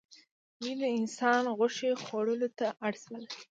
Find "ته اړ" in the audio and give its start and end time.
2.59-2.93